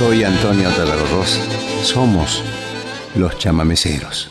[0.00, 1.38] Soy Antonio Tarragorros.
[1.82, 2.42] Somos
[3.16, 4.30] los chamameceros.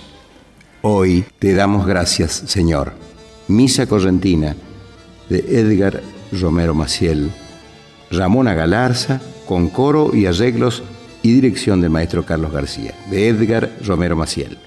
[0.81, 2.93] Hoy te damos gracias, Señor.
[3.47, 4.55] Misa correntina
[5.29, 6.01] de Edgar
[6.31, 7.29] Romero Maciel,
[8.09, 10.81] Ramona Galarza, con coro y arreglos
[11.21, 14.57] y dirección del maestro Carlos García, de Edgar Romero Maciel.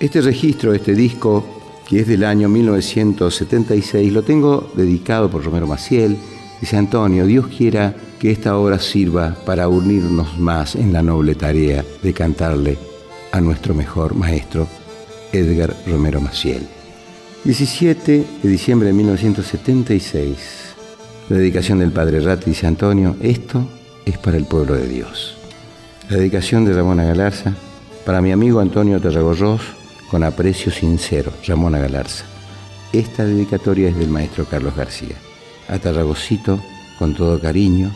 [0.00, 1.46] Este registro, este disco,
[1.88, 6.18] que es del año 1976, lo tengo dedicado por Romero Maciel.
[6.62, 11.84] Dice Antonio, Dios quiera que esta obra sirva para unirnos más en la noble tarea
[12.04, 12.78] de cantarle
[13.32, 14.68] a nuestro mejor maestro,
[15.32, 16.62] Edgar Romero Maciel.
[17.42, 20.36] 17 de diciembre de 1976.
[21.30, 23.66] La dedicación del Padre Ratti dice Antonio, esto
[24.06, 25.34] es para el pueblo de Dios.
[26.10, 27.54] La dedicación de Ramona Galarza,
[28.06, 29.62] para mi amigo Antonio Terragorros,
[30.08, 32.24] con aprecio sincero, Ramona Galarza.
[32.92, 35.16] Esta dedicatoria es del maestro Carlos García.
[35.68, 36.62] A Tarragocito,
[36.98, 37.90] con todo cariño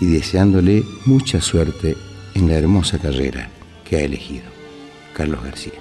[0.00, 1.96] y deseándole mucha suerte
[2.34, 3.50] en la hermosa carrera
[3.84, 4.44] que ha elegido.
[5.14, 5.72] Carlos García.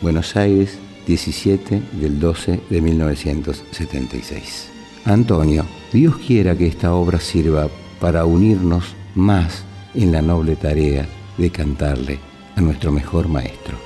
[0.00, 4.68] Buenos Aires, 17 del 12 de 1976.
[5.04, 7.68] Antonio, Dios quiera que esta obra sirva
[8.00, 11.06] para unirnos más en la noble tarea
[11.38, 12.18] de cantarle
[12.56, 13.78] a nuestro mejor maestro,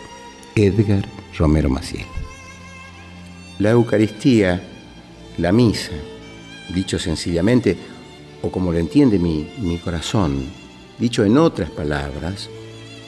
[0.55, 1.05] Edgar
[1.36, 2.06] Romero Maciel.
[3.58, 4.62] La Eucaristía,
[5.36, 5.92] la misa,
[6.74, 7.76] dicho sencillamente,
[8.42, 10.44] o como lo entiende mi, mi corazón,
[10.98, 12.48] dicho en otras palabras,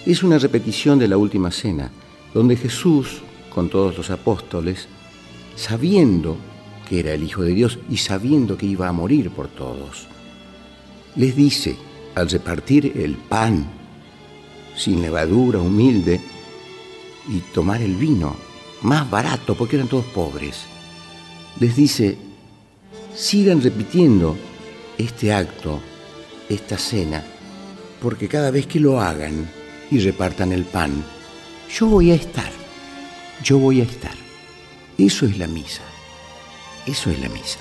[0.05, 1.91] es una repetición de la última cena,
[2.35, 3.23] donde Jesús,
[3.55, 4.89] con todos los apóstoles,
[5.57, 6.37] sabiendo
[6.89, 10.09] que era el Hijo de Dios y sabiendo que iba a morir por todos,
[11.17, 11.77] les dice,
[12.15, 13.67] al repartir el pan
[14.77, 16.21] sin levadura, humilde,
[17.29, 18.35] y tomar el vino
[18.83, 20.65] más barato, porque eran todos pobres,
[21.61, 22.19] les dice,
[23.15, 24.37] sigan repitiendo
[24.99, 25.81] este acto,
[26.49, 27.23] esta cena,
[28.01, 29.49] porque cada vez que lo hagan
[29.91, 31.05] y repartan el pan,
[31.71, 32.51] yo voy a estar,
[33.43, 34.15] yo voy a estar.
[34.99, 35.83] Eso es la misa,
[36.87, 37.59] eso es la misa.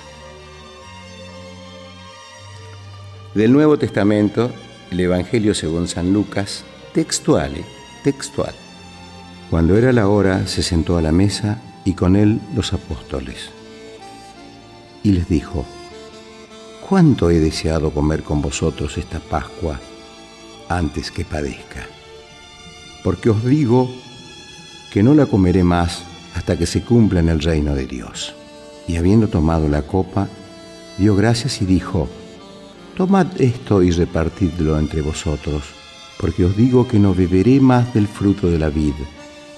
[3.34, 4.50] Del Nuevo Testamento,
[4.90, 7.64] el Evangelio según San Lucas, textual, ¿eh?
[8.04, 8.54] textual.
[9.48, 13.50] Cuando era la hora, se sentó a la mesa y con él los apóstoles.
[15.02, 15.64] Y les dijo,
[16.88, 19.80] ¿cuánto he deseado comer con vosotros esta Pascua
[20.68, 21.86] antes que padezca?
[23.02, 23.90] Porque os digo
[24.92, 26.04] que no la comeré más
[26.34, 28.34] hasta que se cumpla en el reino de Dios.
[28.86, 30.28] Y habiendo tomado la copa,
[30.98, 32.08] dio gracias y dijo,
[32.96, 35.62] Tomad esto y repartidlo entre vosotros,
[36.20, 38.94] porque os digo que no beberé más del fruto de la vid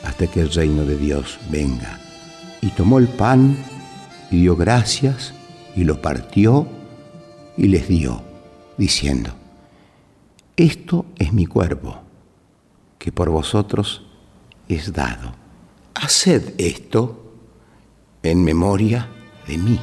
[0.05, 1.99] hasta que el reino de Dios venga.
[2.61, 3.56] Y tomó el pan
[4.34, 5.32] y dio gracias
[5.76, 6.66] y lo partió
[7.56, 8.20] y les dio,
[8.76, 9.32] diciendo,
[10.56, 12.02] Esto es mi cuerpo,
[12.98, 14.04] que por vosotros
[14.68, 15.34] es dado.
[15.94, 17.32] Haced esto
[18.24, 19.08] en memoria
[19.46, 19.78] de mí.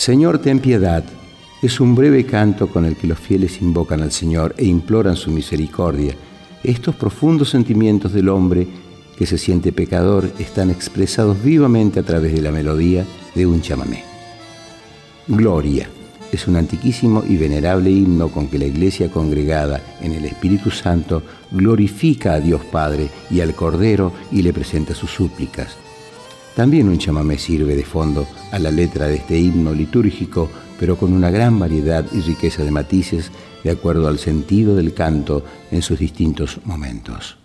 [0.00, 1.04] Señor, ten piedad.
[1.60, 5.30] Es un breve canto con el que los fieles invocan al Señor e imploran su
[5.30, 6.14] misericordia.
[6.64, 8.66] Estos profundos sentimientos del hombre
[9.18, 13.04] que se siente pecador están expresados vivamente a través de la melodía
[13.34, 14.02] de un chamamé.
[15.28, 15.90] Gloria
[16.32, 21.22] es un antiquísimo y venerable himno con que la Iglesia congregada en el Espíritu Santo
[21.50, 25.76] glorifica a Dios Padre y al Cordero y le presenta sus súplicas.
[26.54, 31.12] También un chamamé sirve de fondo a la letra de este himno litúrgico, pero con
[31.12, 33.30] una gran variedad y riqueza de matices
[33.62, 37.39] de acuerdo al sentido del canto en sus distintos momentos.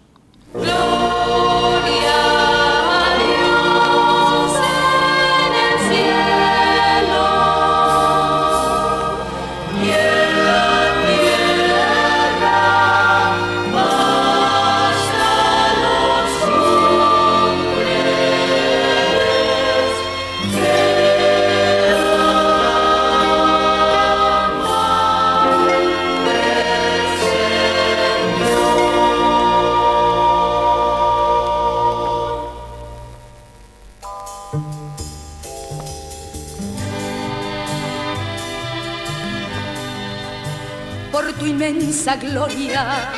[42.19, 43.11] Gloria.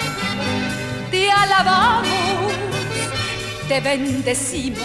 [1.12, 2.54] Te alabamos,
[3.68, 4.82] te bendecimos,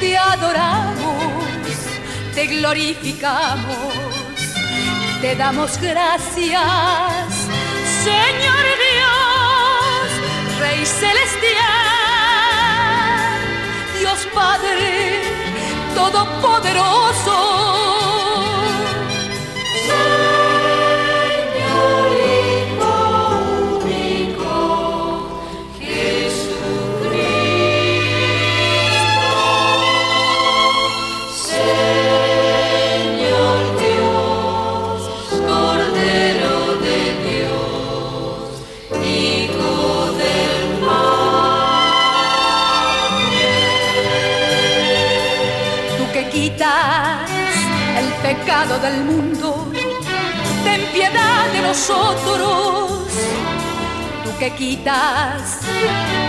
[0.00, 1.66] te adoramos,
[2.34, 3.94] te glorificamos,
[5.20, 6.64] te damos gracias,
[8.04, 10.08] Señor Dios,
[10.60, 11.62] Rey celestial,
[13.98, 15.22] Dios Padre
[15.94, 17.62] Todopoderoso
[48.82, 49.72] pecado del mundo,
[50.64, 53.08] ten piedad de nosotros.
[54.24, 55.60] Tú que quitas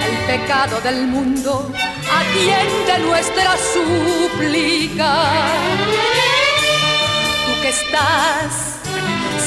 [0.07, 1.71] el pecado del mundo,
[2.19, 5.13] atiende nuestra súplica.
[7.45, 8.79] Tú que estás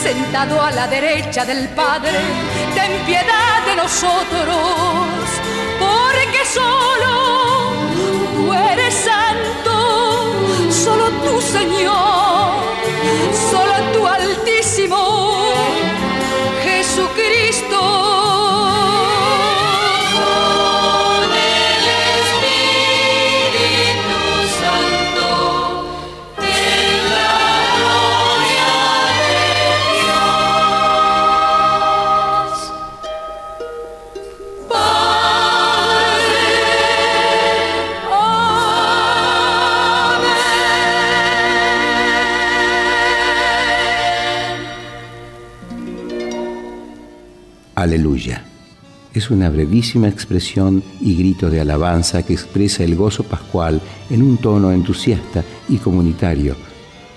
[0.03, 2.19] sentado a la derecha del Padre,
[2.75, 5.23] ten piedad de nosotros,
[5.79, 7.73] porque solo
[8.35, 10.35] tú eres santo,
[10.71, 12.36] solo tú Señor
[47.87, 48.43] Aleluya.
[49.15, 54.39] Es una brevísima expresión y grito de alabanza que expresa el gozo pascual en un
[54.39, 56.57] tono entusiasta y comunitario,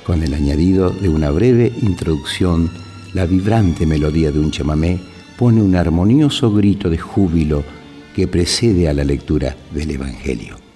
[0.05, 2.69] con el añadido de una breve introducción,
[3.15, 4.99] la vibrante melodía de un chamamé
[5.39, 7.63] pone un armonioso grito de júbilo
[8.15, 10.68] que precede a la lectura del Evangelio.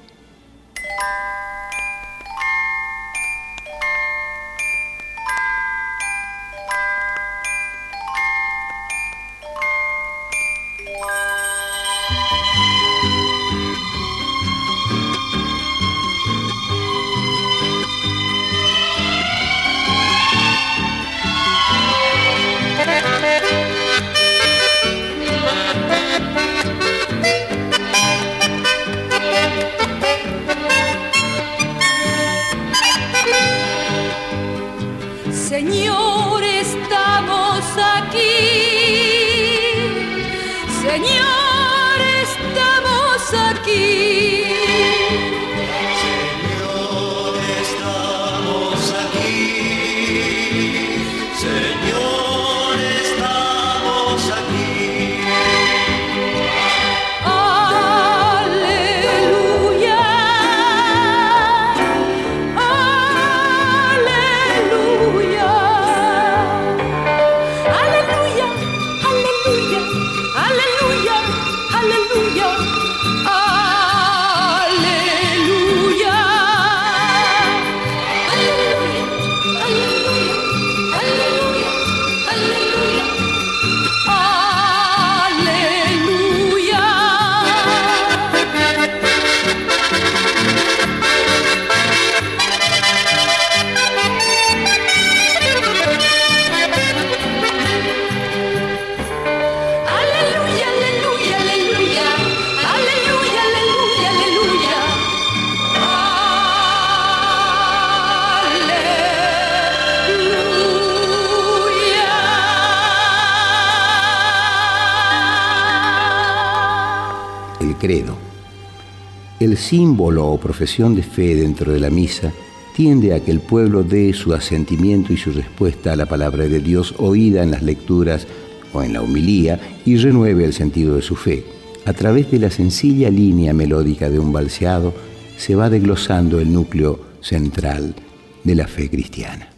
[120.03, 122.33] Símbolo o profesión de fe dentro de la misa
[122.75, 126.59] tiende a que el pueblo dé su asentimiento y su respuesta a la palabra de
[126.59, 128.27] Dios oída en las lecturas
[128.73, 131.45] o en la humilía y renueve el sentido de su fe.
[131.85, 134.93] A través de la sencilla línea melódica de un balseado
[135.37, 137.95] se va desglosando el núcleo central
[138.43, 139.52] de la fe cristiana.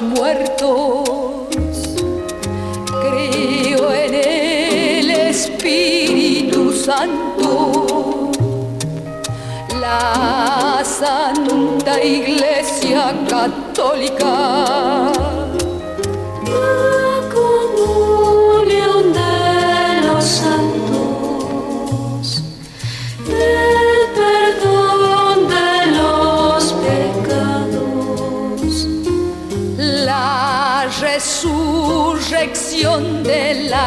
[0.00, 1.48] Muertos.
[2.86, 8.30] Creo en el Espíritu Santo,
[9.80, 14.91] la Santa Iglesia Católica.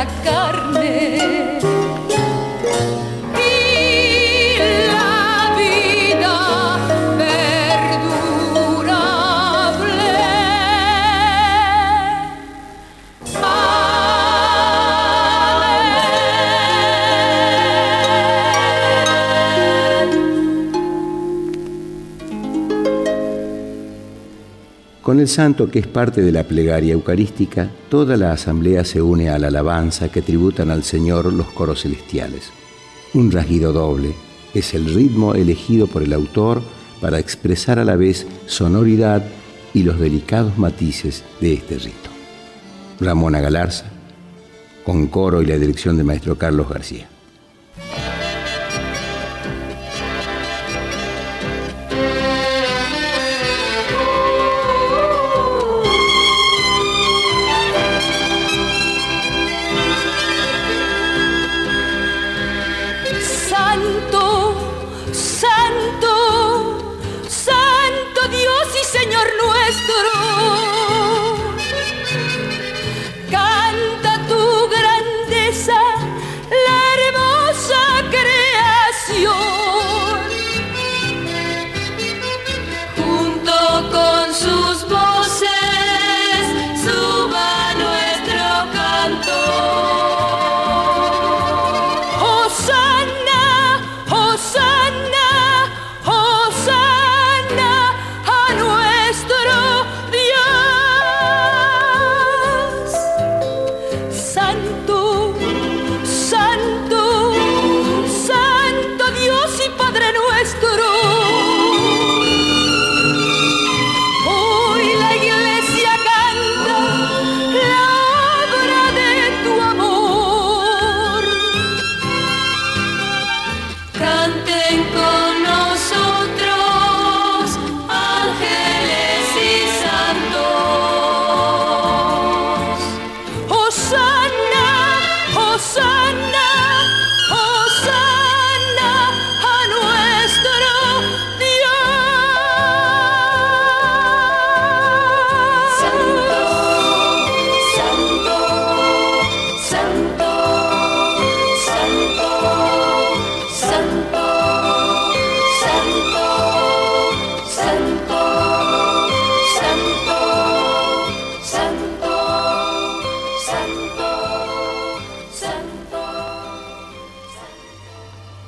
[0.06, 0.65] De
[25.06, 29.30] Con el santo, que es parte de la plegaria eucarística, toda la asamblea se une
[29.30, 32.50] a la alabanza que tributan al Señor los coros celestiales.
[33.14, 34.16] Un rasguido doble
[34.56, 36.64] es el ritmo elegido por el autor
[37.02, 39.24] para expresar a la vez sonoridad
[39.76, 42.10] y los delicados matices de este rito.
[43.00, 43.86] Ramona Galarza,
[44.84, 47.08] con coro y la dirección del maestro Carlos García.
[69.66, 70.15] Hosanna a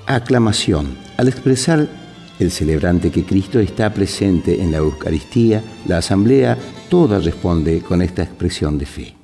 [0.07, 0.97] aclamación.
[1.17, 1.87] Al expresar
[2.39, 6.57] el celebrante que Cristo está presente en la Eucaristía, la asamblea
[6.89, 9.16] toda responde con esta expresión de fe.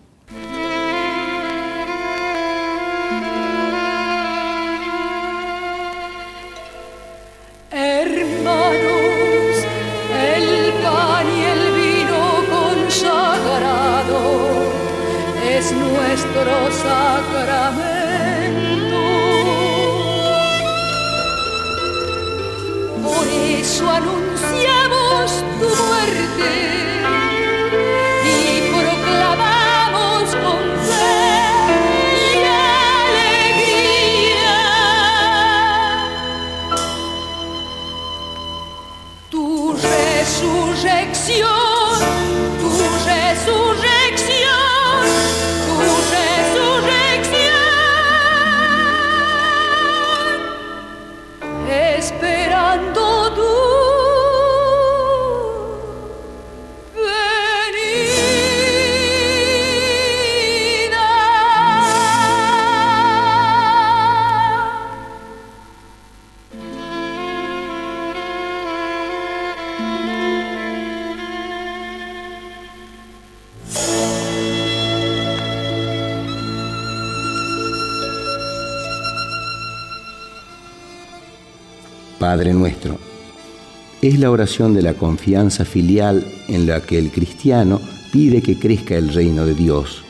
[84.23, 89.09] La oración de la confianza filial en la que el cristiano pide que crezca el
[89.09, 90.01] reino de Dios,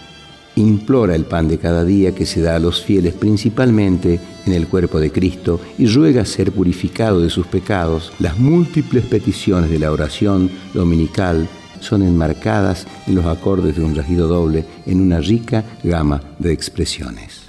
[0.55, 4.67] implora el pan de cada día que se da a los fieles principalmente en el
[4.67, 8.13] cuerpo de Cristo y ruega ser purificado de sus pecados.
[8.19, 11.49] Las múltiples peticiones de la oración dominical
[11.79, 17.42] son enmarcadas en los acordes de un regido doble en una rica gama de expresiones.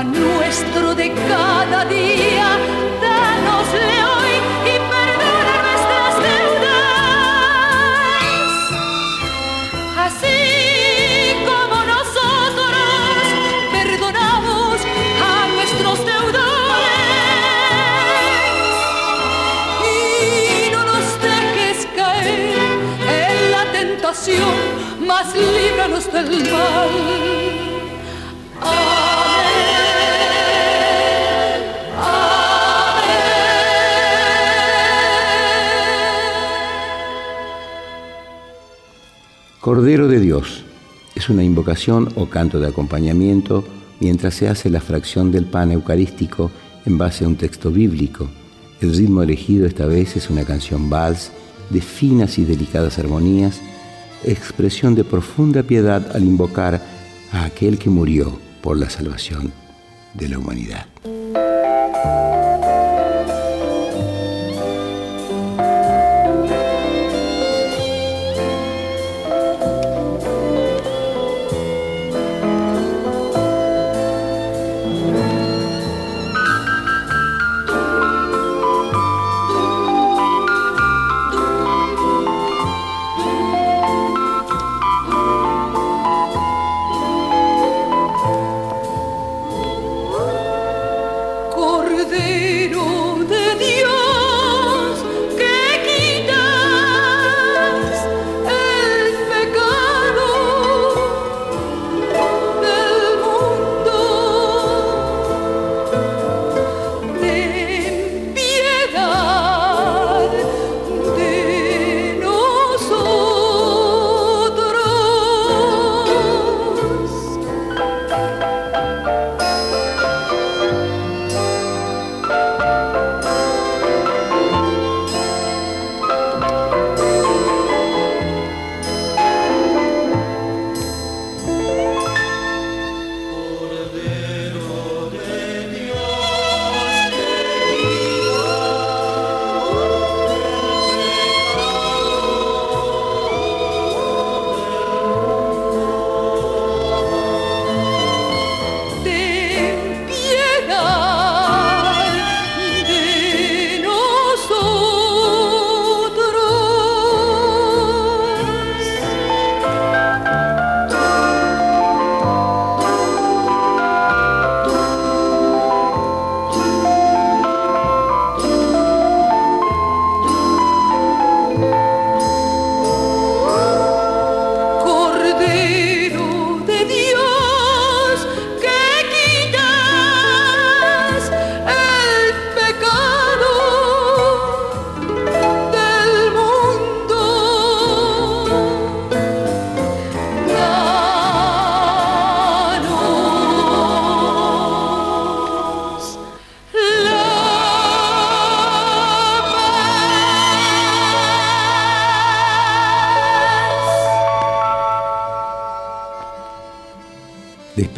[0.00, 2.48] Pan nuestro de cada día,
[3.02, 4.34] danosle hoy
[4.72, 7.50] y perdona nuestras deudas,
[10.06, 10.40] así
[11.48, 13.22] como nosotros
[13.76, 14.76] perdonamos
[15.28, 17.02] a nuestros deudores.
[19.84, 22.54] Y no nos dejes caer
[23.20, 24.54] en la tentación,
[25.06, 27.39] mas líbranos del mal.
[39.60, 40.64] Cordero de Dios
[41.14, 43.62] es una invocación o canto de acompañamiento
[44.00, 46.50] mientras se hace la fracción del pan eucarístico
[46.86, 48.26] en base a un texto bíblico.
[48.80, 51.30] El ritmo elegido esta vez es una canción vals
[51.68, 53.60] de finas y delicadas armonías,
[54.24, 56.80] expresión de profunda piedad al invocar
[57.30, 59.52] a aquel que murió por la salvación
[60.14, 60.86] de la humanidad.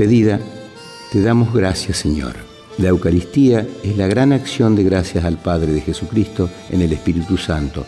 [0.02, 0.40] Despedida,
[1.12, 2.34] te damos gracias Señor.
[2.76, 7.36] La Eucaristía es la gran acción de gracias al Padre de Jesucristo en el Espíritu
[7.36, 7.86] Santo.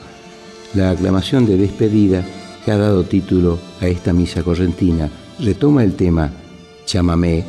[0.75, 2.25] La aclamación de despedida
[2.65, 6.31] que ha dado título a esta misa correntina retoma el tema
[6.87, 7.45] Chamamé,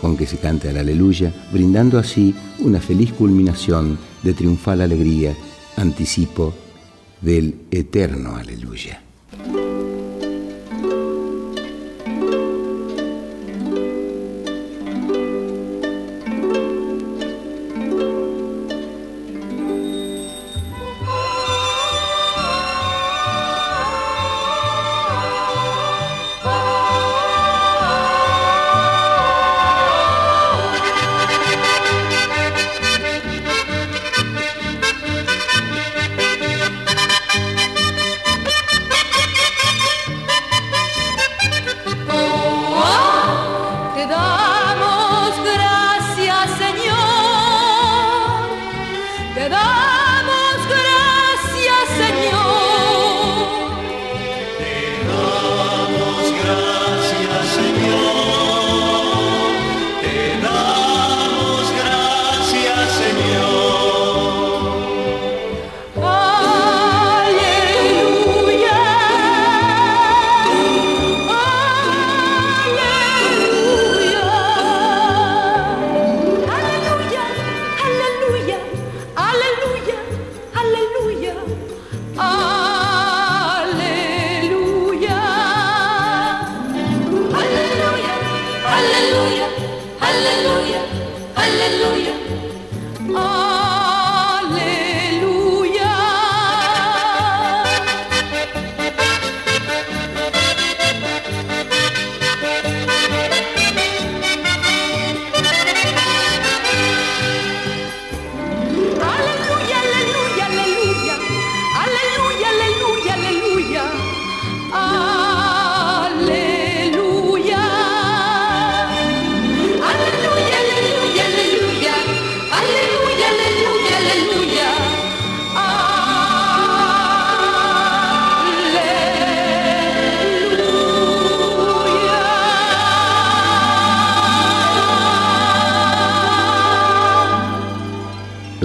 [0.00, 5.32] con que se canta el aleluya, brindando así una feliz culminación de triunfal alegría,
[5.76, 6.52] anticipo
[7.20, 9.00] del eterno aleluya.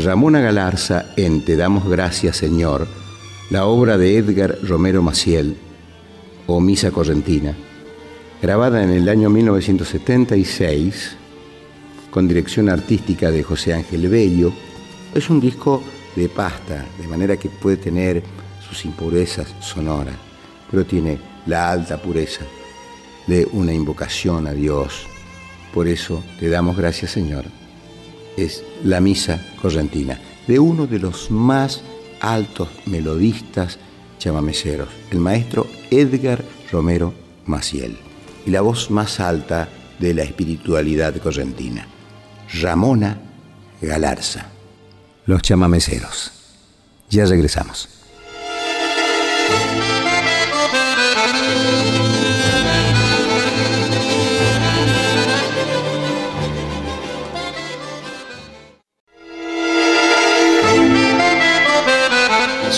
[0.03, 2.87] Ramona Galarza en Te damos gracias Señor,
[3.49, 5.55] la obra de Edgar Romero Maciel
[6.45, 7.55] o Misa Correntina,
[8.41, 11.15] grabada en el año 1976
[12.11, 14.51] con dirección artística de José Ángel Bello,
[15.15, 15.81] es un disco
[16.17, 18.21] de pasta, de manera que puede tener
[18.67, 20.15] sus impurezas sonoras,
[20.69, 22.43] pero tiene la alta pureza
[23.25, 25.07] de una invocación a Dios.
[25.73, 27.62] Por eso te damos gracias Señor
[28.37, 31.81] es la Misa Correntina, de uno de los más
[32.19, 33.79] altos melodistas
[34.17, 37.13] chamameceros, el maestro Edgar Romero
[37.45, 37.97] Maciel,
[38.45, 39.69] y la voz más alta
[39.99, 41.87] de la espiritualidad correntina,
[42.61, 43.21] Ramona
[43.81, 44.47] Galarza.
[45.25, 46.31] Los chamameceros.
[47.09, 47.89] Ya regresamos.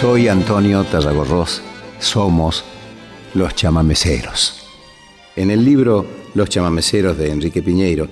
[0.05, 1.63] Soy Antonio Tarragorros.
[1.97, 2.63] Somos
[3.33, 4.67] los chamameceros.
[5.35, 8.07] En el libro Los chamameceros de Enrique Piñeiro,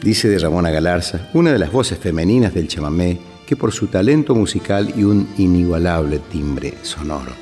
[0.00, 4.34] dice de Ramona Galarza, una de las voces femeninas del chamamé, que por su talento
[4.34, 7.32] musical y un inigualable timbre sonoro.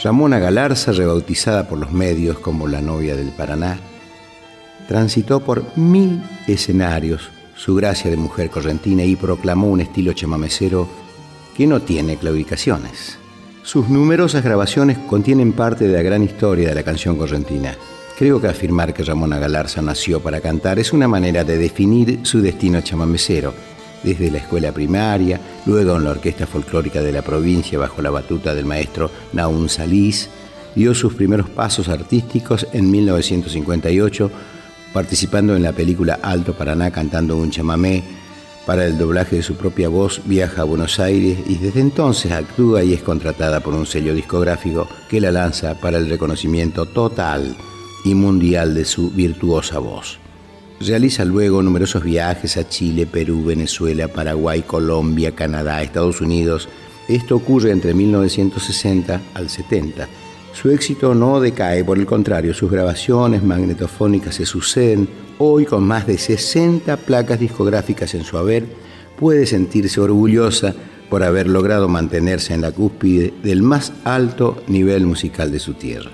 [0.00, 3.80] Ramona Galarza, rebautizada por los medios como la novia del Paraná,
[4.86, 11.07] transitó por mil escenarios su gracia de mujer correntina y proclamó un estilo chamamecero
[11.58, 13.18] que no tiene claudicaciones.
[13.64, 17.74] Sus numerosas grabaciones contienen parte de la gran historia de la canción correntina.
[18.16, 22.40] Creo que afirmar que Ramona Galarza nació para cantar es una manera de definir su
[22.40, 23.52] destino chamamecero,
[24.04, 28.54] desde la escuela primaria, luego en la orquesta folclórica de la provincia bajo la batuta
[28.54, 30.30] del maestro Naun Salís,
[30.76, 34.30] dio sus primeros pasos artísticos en 1958,
[34.92, 38.04] participando en la película Alto Paraná cantando un chamamé
[38.68, 42.84] para el doblaje de su propia voz viaja a Buenos Aires y desde entonces actúa
[42.84, 47.56] y es contratada por un sello discográfico que la lanza para el reconocimiento total
[48.04, 50.18] y mundial de su virtuosa voz.
[50.80, 56.68] Realiza luego numerosos viajes a Chile, Perú, Venezuela, Paraguay, Colombia, Canadá, Estados Unidos.
[57.08, 60.06] Esto ocurre entre 1960 al 70
[60.52, 65.08] Su éxito no decae, por el contrario, sus grabaciones magnetofónicas se suceden.
[65.38, 68.64] Hoy, con más de 60 placas discográficas en su haber,
[69.18, 70.74] puede sentirse orgullosa
[71.08, 76.10] por haber logrado mantenerse en la cúspide del más alto nivel musical de su tierra.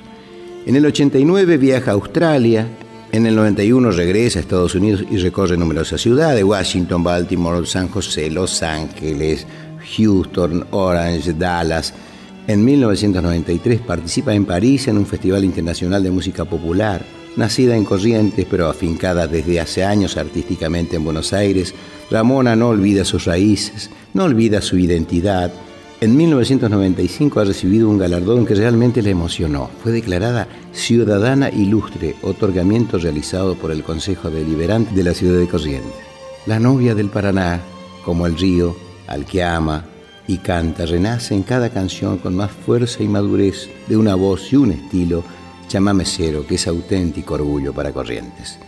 [0.66, 2.68] En el 89 viaja a Australia,
[3.12, 8.30] en el 91 regresa a Estados Unidos y recorre numerosas ciudades, Washington, Baltimore, San José,
[8.30, 9.46] Los Ángeles,
[9.96, 11.92] Houston, Orange, Dallas,
[12.46, 17.04] en 1993 participa en París en un festival internacional de música popular.
[17.36, 21.74] Nacida en Corrientes, pero afincada desde hace años artísticamente en Buenos Aires,
[22.10, 25.52] Ramona no olvida sus raíces, no olvida su identidad.
[26.00, 29.70] En 1995 ha recibido un galardón que realmente le emocionó.
[29.82, 35.92] Fue declarada Ciudadana Ilustre, otorgamiento realizado por el Consejo Deliberante de la ciudad de Corrientes.
[36.46, 37.62] La novia del Paraná,
[38.04, 38.76] como el río,
[39.06, 39.86] al que ama,
[40.26, 44.56] y canta, renace en cada canción con más fuerza y madurez de una voz y
[44.56, 45.24] un estilo
[45.68, 48.58] chamamecero que es auténtico orgullo para Corrientes.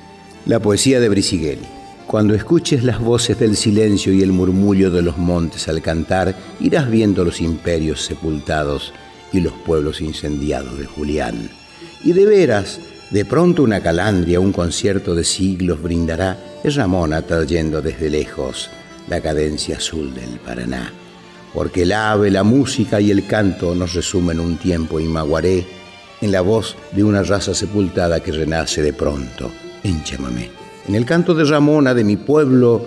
[0.44, 1.66] La poesía de Brisighelli.
[2.06, 6.88] Cuando escuches las voces del silencio y el murmullo de los montes al cantar, irás
[6.88, 8.92] viendo los imperios sepultados
[9.32, 11.50] y los pueblos incendiados de Julián.
[12.04, 12.78] Y de veras,
[13.10, 18.70] de pronto una calandria, un concierto de siglos brindará, es Ramona trayendo desde lejos
[19.08, 20.92] la cadencia azul del Paraná
[21.56, 25.66] porque el ave, la música y el canto nos resumen un tiempo maguaré
[26.20, 29.50] en la voz de una raza sepultada que renace de pronto
[29.82, 30.50] en chamamé.
[30.86, 32.84] En el canto de Ramona de mi pueblo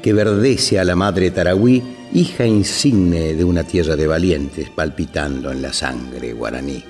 [0.00, 1.82] que verdece a la madre Tarahui,
[2.12, 6.84] hija insigne de una tierra de valientes palpitando en la sangre guaraní.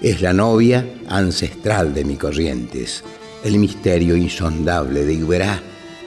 [0.00, 3.02] Es la novia ancestral de mi corrientes,
[3.42, 5.60] el misterio insondable de Iberá,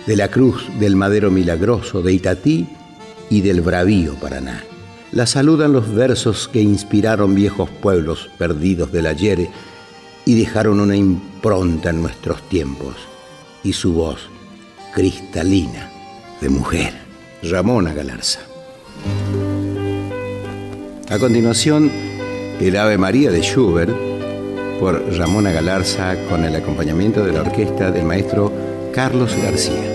[0.07, 2.65] de la cruz del madero milagroso de Itatí
[3.29, 4.63] y del bravío Paraná.
[5.11, 9.47] La saludan los versos que inspiraron viejos pueblos perdidos del ayer
[10.25, 12.95] y dejaron una impronta en nuestros tiempos,
[13.63, 14.19] y su voz
[14.93, 15.91] cristalina
[16.41, 16.93] de mujer,
[17.43, 18.39] Ramona Galarza.
[21.09, 21.91] A continuación,
[22.59, 23.93] el Ave María de Schubert
[24.79, 28.51] por Ramona Galarza con el acompañamiento de la orquesta del maestro
[28.93, 29.92] Carlos García.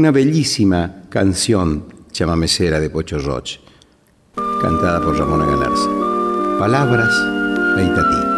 [0.00, 3.60] Una bellísima canción chamamecera de Pocho Roche,
[4.34, 5.90] cantada por Ramona Galarza.
[6.58, 7.12] Palabras
[7.76, 8.29] Eitatí.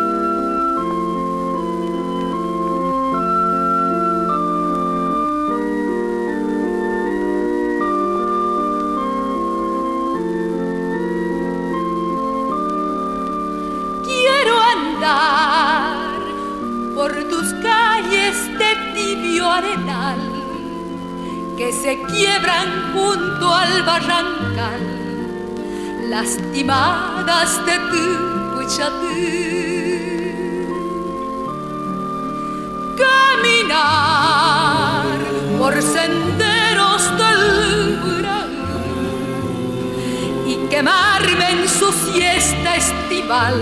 [40.83, 43.55] Quemarme en su siesta estival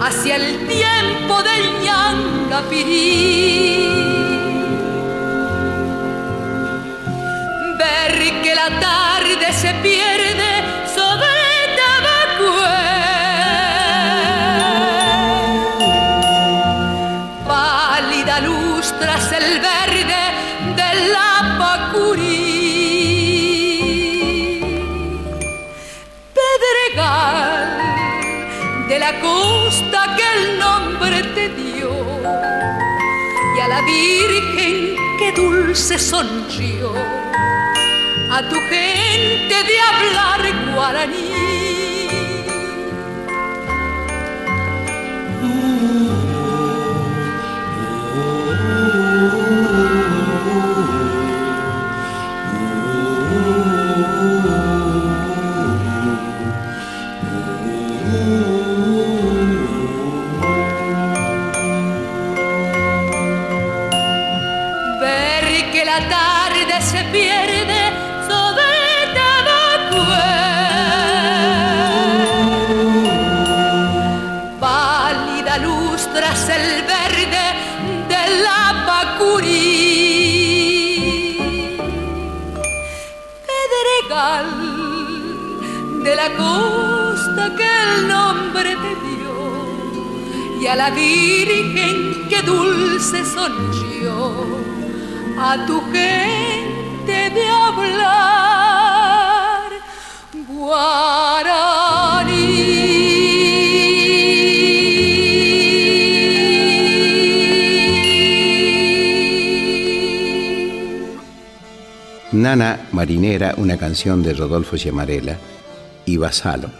[0.00, 3.26] hacia el tiempo del ñangapirí.
[7.78, 10.55] Ver que la tarde se pierde
[29.20, 31.90] costa que el nombre te dio
[33.56, 36.92] y a la Virgen que dulce sonrió
[38.30, 41.55] a tu gente de hablar guaraní.
[90.66, 94.34] Y a la Virgen que dulce sonrió
[95.38, 98.10] a tu gente de hablar
[100.48, 101.36] guaraní.
[112.32, 115.38] Nana Marinera, una canción de Rodolfo Giamarella,
[116.06, 116.70] y Basalo.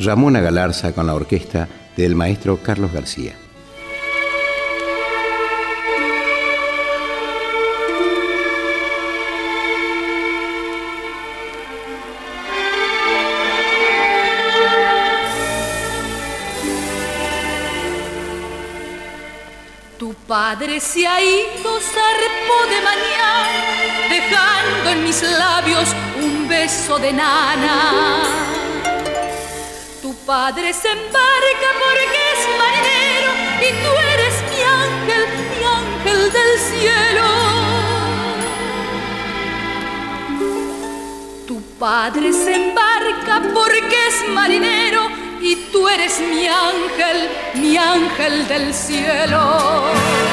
[0.00, 3.34] Ramona Galarza con la orquesta del maestro Carlos García.
[19.98, 23.64] Tu padre se ha ido, zarpó de mañana,
[24.10, 25.88] dejando en mis labios
[26.22, 28.55] un beso de nana.
[30.26, 35.22] Padre se embarca porque es marinero y tú eres mi ángel,
[35.52, 37.28] mi ángel del cielo.
[41.46, 45.08] Tu padre se embarca porque es marinero
[45.40, 50.25] y tú eres mi ángel, mi ángel del cielo.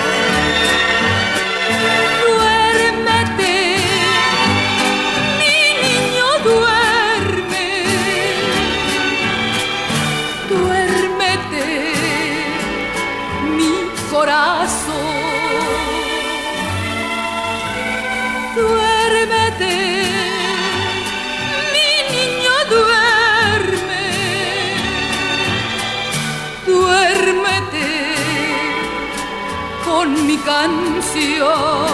[30.07, 31.87] Mi canción.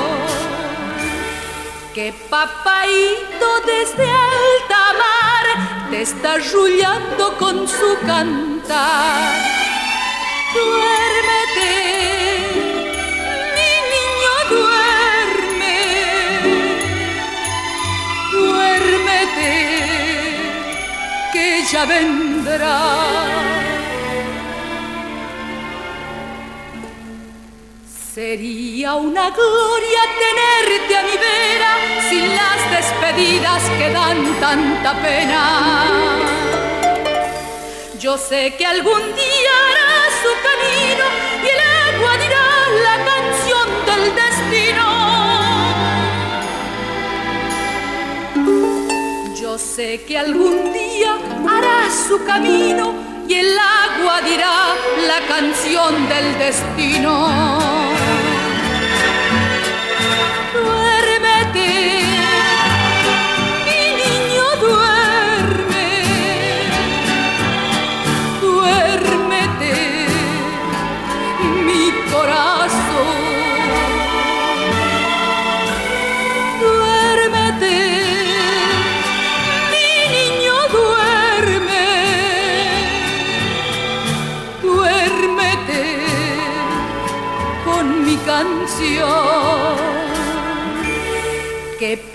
[1.93, 9.34] Que papaito desde alta mar te está arrullando con su cantar.
[10.53, 11.74] Duérmete,
[13.55, 15.80] mi niño, duerme.
[18.32, 19.53] Duérmete,
[21.34, 23.59] que ya vendrá.
[28.20, 31.74] Sería una gloria tenerte a mi vera
[32.09, 35.86] sin las despedidas que dan tanta pena.
[37.97, 41.05] Yo sé que algún día hará su camino
[41.45, 41.61] y el
[41.93, 42.47] agua dirá
[42.88, 44.88] la canción del destino.
[49.41, 51.17] Yo sé que algún día
[51.47, 52.93] hará su camino
[53.30, 54.76] y el agua dirá
[55.07, 57.89] la canción del destino.
[60.52, 60.89] Que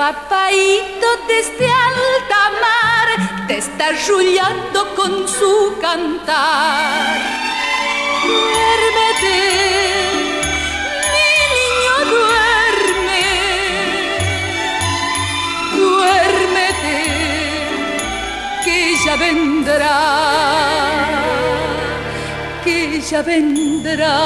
[0.04, 3.08] papaito desde alta mar
[3.46, 7.20] te está arrullando con su cantar.
[8.26, 9.38] Duérmete,
[11.14, 13.24] mi niño, duerme.
[15.78, 17.00] Duérmete,
[18.64, 20.00] que ya vendrá.
[22.62, 24.16] Que ya vendrá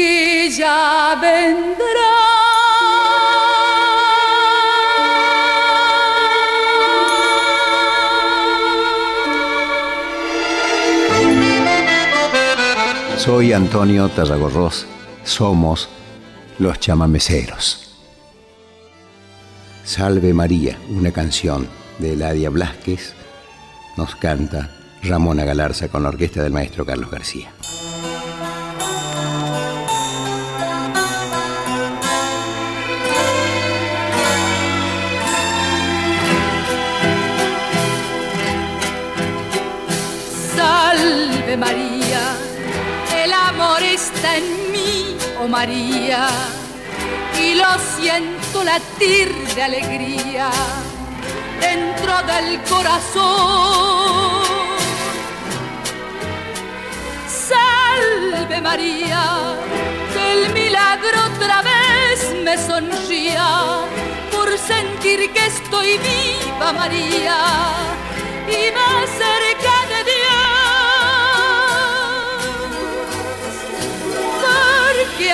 [0.00, 2.09] que ya vendrá.
[13.30, 14.88] Soy Antonio Tarragorros,
[15.22, 15.88] somos
[16.58, 17.96] los chamameceros.
[19.84, 21.68] Salve María, una canción
[22.00, 23.14] de Eladia Blasquez,
[23.96, 27.52] nos canta Ramona Galarza con la orquesta del maestro Carlos García.
[41.56, 41.89] María, el amor
[43.94, 46.28] está en mí, oh María,
[47.38, 47.66] y lo
[47.96, 50.50] siento latir de alegría
[51.60, 54.42] dentro del corazón.
[57.28, 59.56] Salve María,
[60.14, 63.80] que el milagro otra vez me sonría
[64.30, 67.38] por sentir que estoy viva María
[68.46, 70.29] y más cerca de Dios.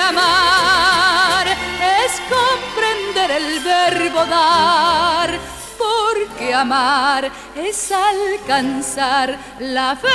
[0.09, 5.29] Amar es comprender el verbo dar,
[5.77, 10.07] porque amar es alcanzar la fe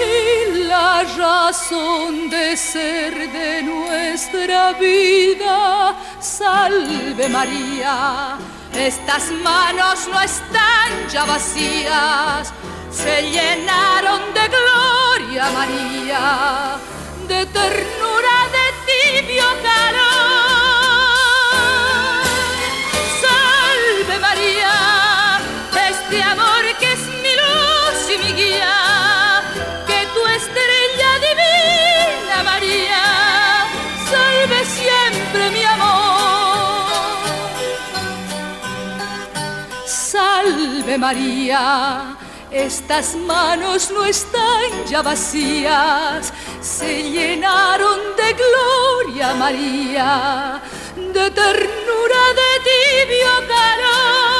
[0.00, 5.94] y la razón de ser de nuestra vida.
[6.20, 8.38] Salve María,
[8.74, 12.52] estas manos no están ya vacías,
[12.90, 16.78] se llenaron de gloria María
[17.30, 20.10] de ternura, de tibio calor.
[23.22, 24.74] Salve María,
[25.90, 28.76] este amor que es mi luz y mi guía,
[29.86, 33.02] que tu estrella divina María,
[34.10, 36.88] salve siempre mi amor.
[39.86, 42.16] Salve María.
[42.50, 50.62] Estas manos no están ya vacías, se llenaron de gloria María,
[50.96, 54.39] de ternura, de tibio calor.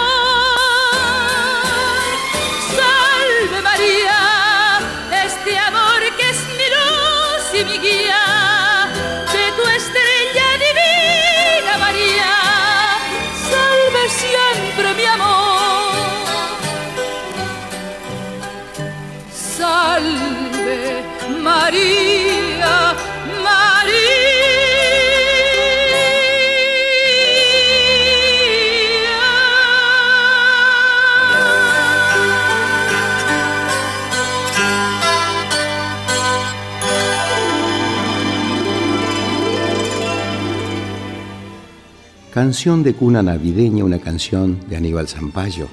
[42.41, 45.69] Canción de cuna navideña, una canción de Aníbal Zampayo.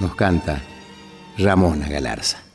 [0.00, 0.62] Nos canta
[1.36, 2.45] Ramona Galarza.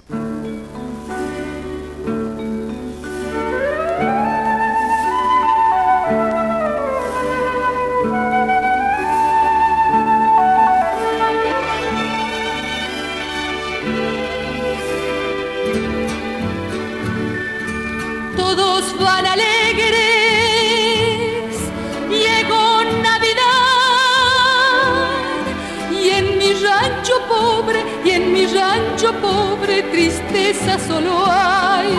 [30.32, 31.94] tristeza solo hay.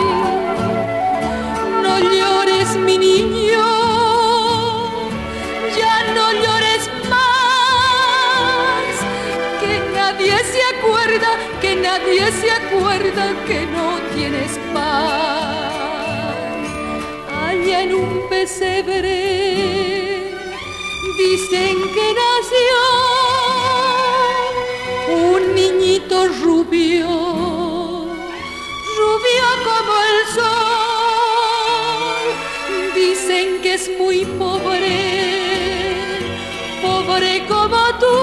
[1.83, 3.65] No llores, mi niño,
[5.77, 8.93] ya no llores más.
[9.61, 11.29] Que nadie se acuerda,
[11.61, 15.73] que nadie se acuerda que no tienes paz.
[17.47, 19.17] Allá en un pesebre
[21.17, 22.79] dicen que nació
[25.15, 27.22] un niñito rubio
[34.37, 36.19] pobre,
[36.81, 38.17] pobre como tú.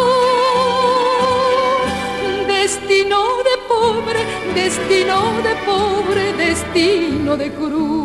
[2.46, 4.20] Destino de pobre,
[4.54, 7.99] destino de pobre, destino de cruz.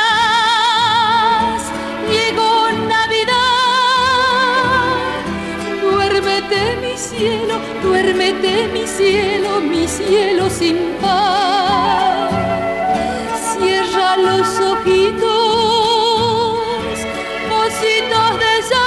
[2.09, 3.35] llegó Navidad.
[5.81, 12.31] Duérmete mi cielo, duérmete mi cielo, mi cielo sin paz.
[13.53, 15.29] Cierra los ojitos,
[17.65, 18.79] ositos de sal.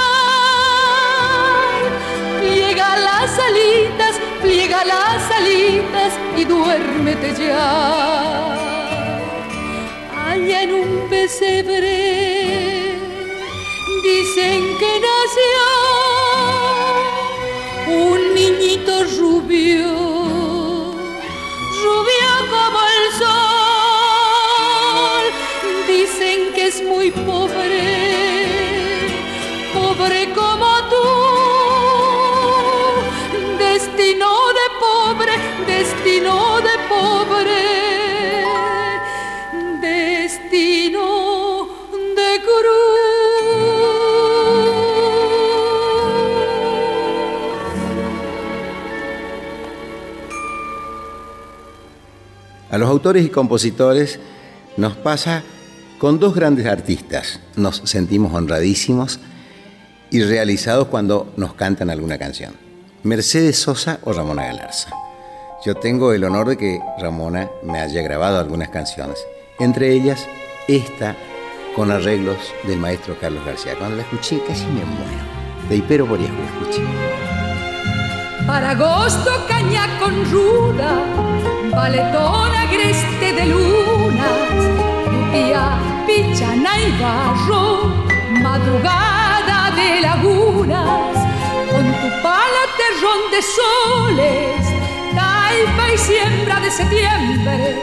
[2.39, 8.62] Pliega las alitas, pliega las alitas y duérmete ya
[11.09, 12.93] pesebre
[14.03, 15.63] dicen que nació
[17.87, 19.87] un niñito rubio,
[21.83, 25.25] rubio como el sol.
[25.87, 27.81] Dicen que es muy pobre,
[29.73, 30.52] pobre como
[52.93, 54.19] autores y compositores
[54.77, 55.43] nos pasa
[55.97, 57.39] con dos grandes artistas.
[57.55, 59.19] Nos sentimos honradísimos
[60.11, 62.53] y realizados cuando nos cantan alguna canción.
[63.01, 64.91] Mercedes Sosa o Ramona Galarza.
[65.65, 69.17] Yo tengo el honor de que Ramona me haya grabado algunas canciones,
[69.59, 70.27] entre ellas
[70.67, 71.15] esta
[71.75, 72.37] con arreglos
[72.67, 73.73] del maestro Carlos García.
[73.77, 75.23] Cuando la escuché casi me muero.
[75.67, 76.83] De Hipero por Yahoo, escuché.
[78.45, 84.57] Para agosto caña con ruda, valetón agreste de lunas,
[85.31, 88.05] día pichana y barro,
[88.41, 91.15] madrugada de lagunas,
[91.71, 94.63] con tu pala terrón de soles,
[95.15, 97.75] taipa y siembra de septiembre,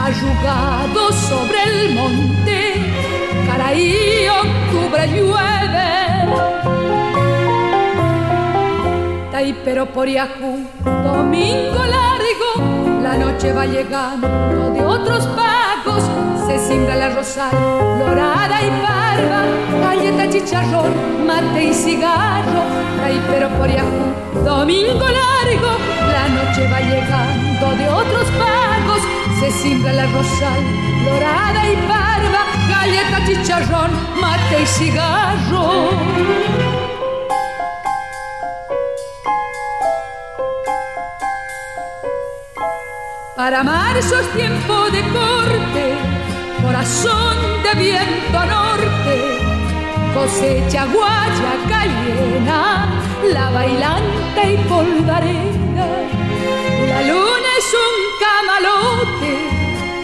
[0.00, 2.74] arrugado sobre el monte,
[3.46, 5.64] caraí octubre llueve.
[9.64, 12.73] pero por Yahoo, domingo largo,
[13.04, 16.02] la noche va llegando de otros pagos,
[16.46, 17.50] se simbra la rosal,
[17.98, 19.44] dorada y barba,
[19.82, 22.62] galleta, chicharrón, mate y cigarro,
[23.30, 25.72] pero por Yahoo, domingo largo,
[26.16, 29.02] la noche va llegando de otros pagos,
[29.38, 30.62] se simbra la rosal,
[31.04, 36.73] dorada y barba, galleta, chicharrón, mate y cigarro.
[43.44, 45.98] Para marzo es tiempo de corte,
[46.62, 49.38] corazón de viento norte,
[50.14, 52.88] cosecha guaya cayena,
[53.34, 55.88] la bailanta y polvareda.
[56.88, 59.32] La luna es un camalote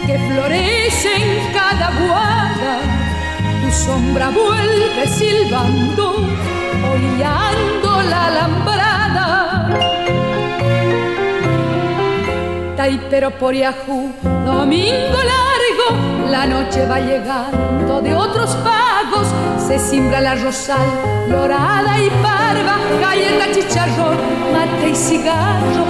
[0.05, 2.77] que florece en cada guada,
[3.63, 6.15] tu sombra vuelve silbando,
[6.93, 8.81] orillando la alambrada
[13.11, 14.11] pero por Yahoo,
[14.43, 15.85] domingo largo,
[16.31, 19.27] la noche va llegando de otros pagos,
[19.67, 20.89] se simbra la rosal,
[21.29, 24.17] dorada y parva, galleta, chicharrón,
[24.51, 25.85] mate y cigarro,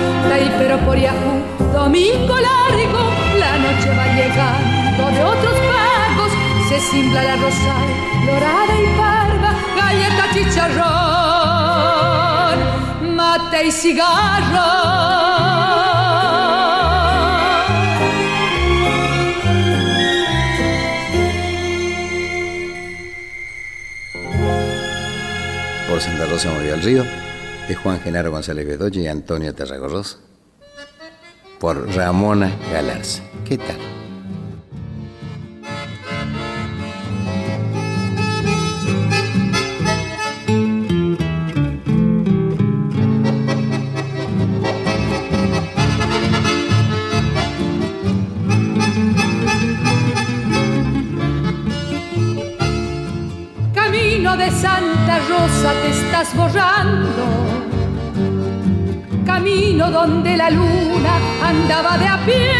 [0.60, 1.39] pero por Yahoo,
[1.72, 3.00] domingo largo,
[3.39, 6.32] la noche va llegando de otros pagos,
[6.68, 7.88] se simbra la rosal,
[8.26, 10.76] dorada y parva, galleta, chicharrón,
[13.16, 15.81] mate y cigarro.
[26.02, 27.06] Santa Rosa Movió al Río,
[27.68, 30.18] de Juan Genaro González Bedoya y Antonio Terragorros,
[31.60, 33.22] por Ramona Galarza.
[33.45, 33.91] ¿Qué tal?
[56.36, 57.24] Borrando.
[59.26, 61.13] Camino donde la luna
[61.43, 62.53] andaba de a pie.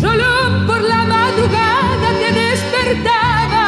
[0.00, 3.66] Solo por la madrugada te despertaba.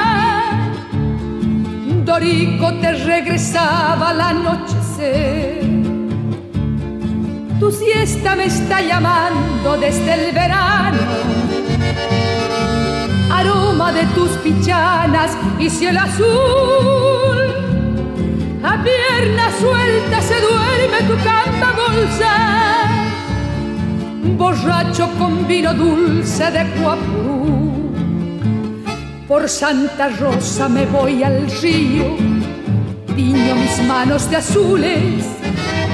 [2.04, 5.60] Dorico te regresaba al anochecer.
[7.60, 11.46] Tu siesta me está llamando desde el verano
[13.30, 17.75] aroma de tus pichanas y cielo azul.
[18.66, 22.34] A pierna suelta se duerme tu canta bolsa,
[24.36, 27.92] borracho con vino dulce de Cuapurú.
[29.28, 32.16] Por Santa Rosa me voy al río,
[33.14, 35.24] tiño mis manos de azules,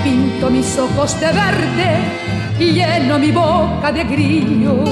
[0.03, 1.91] pinto mis ojos de verde.
[2.59, 4.85] Y lleno mi boca de grillo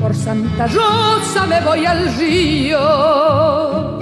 [0.00, 4.01] por Santa Rosa me voy al río.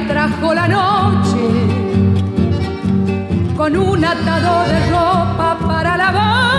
[0.00, 1.36] Trajo la noche
[3.56, 6.55] con un atado de ropa para lavar.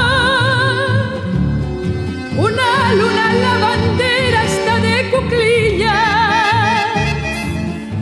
[3.77, 5.93] Bandera está de cuclillas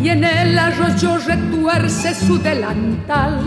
[0.02, 3.40] y en el arroyo retuerce su delantal.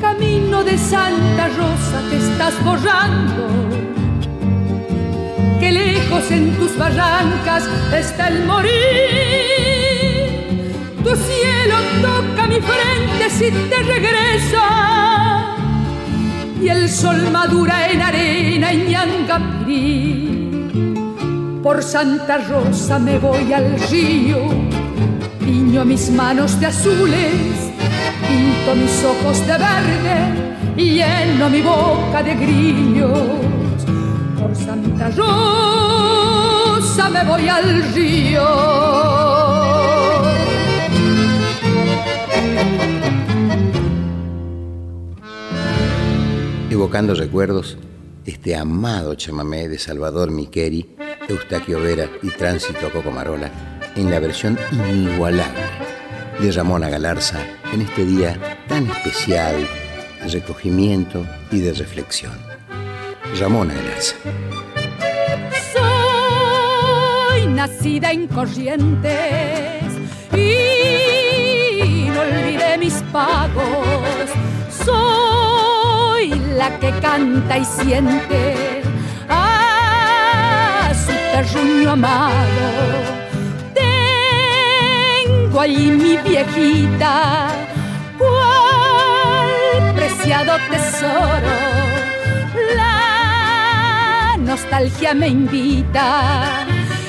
[0.00, 3.48] Camino de Santa Rosa te estás borrando
[5.58, 8.70] que lejos en tus barrancas está el morir.
[11.04, 15.59] Tu cielo toca mi frente si te regresa
[16.60, 20.30] y el sol madura en arena y ñangapirí.
[21.62, 24.48] Por Santa Rosa me voy al río,
[25.40, 27.70] piño mis manos de azules,
[28.26, 33.50] pinto mis ojos de verde y lleno mi boca de grillos
[34.40, 39.19] por Santa Rosa me voy al río.
[46.80, 47.76] Evocando recuerdos,
[48.24, 50.96] este amado chamamé de Salvador Miqueri,
[51.28, 53.50] Eustaquio Vera y Tránsito a Cocomarola
[53.96, 55.60] en la versión inigualable
[56.40, 57.38] de Ramona Galarza
[57.70, 59.56] en este día tan especial
[60.22, 62.32] de recogimiento y de reflexión.
[63.38, 64.16] Ramona Galarza.
[65.74, 69.84] Soy nacida en Corrientes
[70.32, 74.30] y no olvidé mis pagos.
[74.82, 75.29] Soy
[76.28, 78.82] la que canta y siente
[79.28, 82.34] a su terruño amado.
[85.24, 87.48] Tengo ahí mi viejita,
[88.18, 91.80] cual preciado tesoro
[94.50, 96.66] nostalgia me invita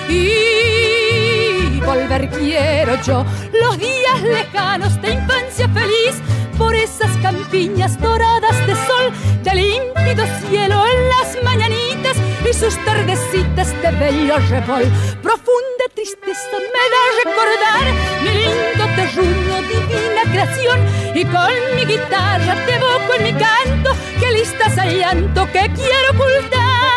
[0.07, 3.26] y volver quiero yo
[3.59, 6.22] los días lejanos de infancia feliz
[6.62, 9.05] por esas campiñas doradas de sol
[9.43, 12.16] de límpido cielo en las mañanitas
[12.47, 14.84] y sus tardecitas de bello revol.
[15.24, 17.86] Profunda tristeza me da recordar
[18.24, 20.80] mi lindo terruño, divina creación
[21.16, 23.89] y con mi guitarra te evoco en mi canto
[24.20, 26.91] que listas al llanto que quiero ocultar.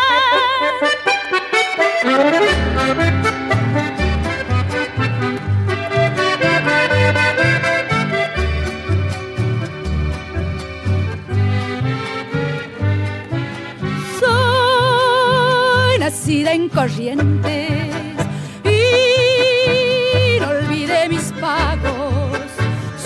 [16.25, 17.81] Nacida en Corrientes.
[18.63, 22.39] Y olvidé mis pagos.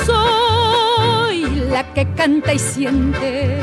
[0.06, 3.58] Soy la que canta y siente.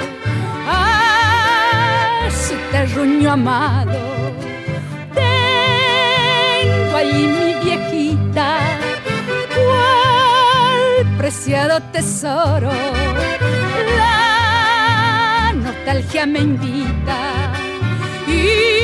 [0.68, 3.98] A su terruño amado.
[6.94, 8.58] Ahí mi viejita,
[9.54, 12.72] cuál preciado tesoro.
[13.96, 17.52] La nostalgia me invita.
[18.26, 18.75] Y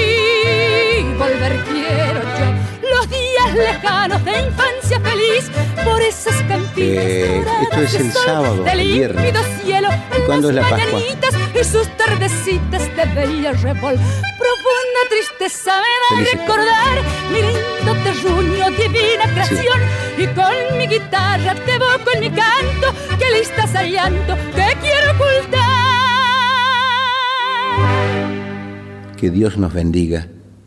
[1.18, 2.88] volver quiero yo.
[2.90, 5.50] Los días lejanos de infancia feliz
[5.84, 9.32] por esas campinas eh, esto es el sol, sábado del viernes
[9.62, 13.96] cielo en las es la mañanitas y sus tardecitas de bella revol.
[14.42, 16.40] Profunda tristeza me da Felices.
[16.40, 16.96] recordar
[17.30, 19.80] mi lindo terruño divina creación.
[20.16, 20.22] Sí.
[20.22, 25.12] y con mi guitarra te evoco en mi canto que listas al llanto que quiero
[25.12, 25.62] ocultar.
[29.16, 30.26] Que Dios nos bendiga.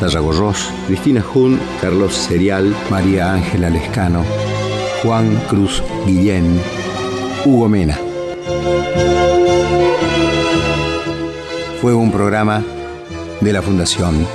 [0.00, 4.24] Tarragorros, Cristina Jun, Carlos Serial, María Ángela Lescano,
[5.02, 6.58] Juan Cruz Guillén,
[7.44, 7.98] Hugo Mena.
[11.82, 12.64] Fue un programa
[13.42, 14.26] de la Fundación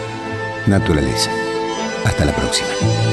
[0.68, 1.32] Naturaleza.
[2.06, 3.05] Hasta la próxima.